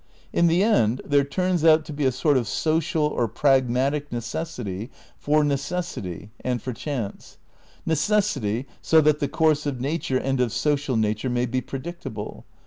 In 0.33 0.47
the 0.47 0.63
end 0.63 1.01
there 1.05 1.23
turns 1.23 1.63
out 1.63 1.85
to 1.85 1.93
be 1.93 2.05
a 2.05 2.11
sort 2.11 2.35
of 2.35 2.47
social 2.47 3.03
or 3.05 3.27
pragmatic 3.27 4.11
necessity 4.11 4.89
for 5.19 5.43
necessity 5.43 6.31
(and 6.43 6.59
for 6.59 6.73
chance). 6.73 7.37
Necessity 7.85 8.65
so 8.81 8.99
that 9.01 9.19
the 9.19 9.27
course 9.27 9.67
of 9.67 9.79
nature 9.79 10.17
and 10.17 10.41
of 10.41 10.51
social 10.51 10.97
nature 10.97 11.29
may 11.29 11.45
be 11.45 11.61
predictable. 11.61 12.45